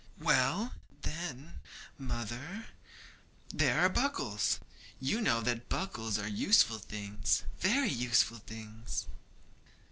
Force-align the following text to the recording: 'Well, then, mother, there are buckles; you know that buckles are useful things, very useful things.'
'Well, 0.17 0.73
then, 1.03 1.59
mother, 1.95 2.65
there 3.49 3.81
are 3.85 3.87
buckles; 3.87 4.59
you 4.99 5.21
know 5.21 5.41
that 5.41 5.69
buckles 5.69 6.17
are 6.17 6.27
useful 6.27 6.79
things, 6.79 7.43
very 7.59 7.91
useful 7.91 8.37
things.' 8.39 9.05